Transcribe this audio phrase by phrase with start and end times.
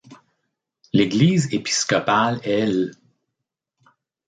[0.93, 2.91] L'église épiscopale est l'.